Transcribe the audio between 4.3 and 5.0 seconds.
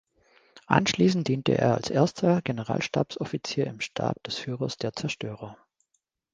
Führers der